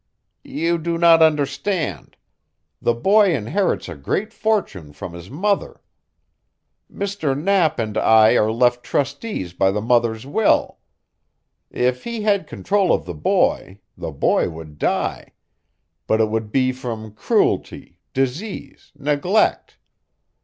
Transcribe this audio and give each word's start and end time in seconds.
"You 0.43 0.79
do 0.79 0.97
not 0.97 1.21
understand. 1.21 2.17
The 2.81 2.95
boy 2.95 3.35
inherits 3.35 3.87
a 3.87 3.93
great 3.93 4.33
fortune 4.33 4.93
from 4.93 5.13
his 5.13 5.29
mother. 5.29 5.79
Mr. 6.91 7.39
Knapp 7.39 7.77
and 7.77 7.95
I 7.99 8.33
are 8.35 8.51
left 8.51 8.81
trustees 8.81 9.53
by 9.53 9.69
the 9.69 9.79
mother's 9.79 10.25
will. 10.25 10.79
If 11.69 12.03
he 12.03 12.23
had 12.23 12.47
control 12.47 12.91
of 12.91 13.05
the 13.05 13.13
boy, 13.13 13.77
the 13.95 14.09
boy 14.11 14.49
would 14.49 14.79
die; 14.79 15.33
but 16.07 16.19
it 16.19 16.31
would 16.31 16.51
be 16.51 16.71
from 16.71 17.11
cruelty, 17.13 17.99
disease, 18.11 18.91
neglect. 18.97 19.77